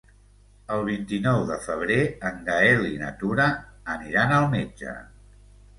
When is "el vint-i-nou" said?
0.75-1.43